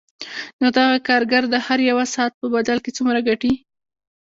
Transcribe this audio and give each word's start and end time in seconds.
نو 0.59 0.67
دغه 0.77 0.95
کارګر 1.07 1.43
د 1.49 1.55
هر 1.65 1.79
یوه 1.89 2.05
ساعت 2.13 2.33
په 2.41 2.47
بدل 2.55 2.77
کې 2.83 2.91
څومره 2.97 3.19
ګټي 3.27 3.53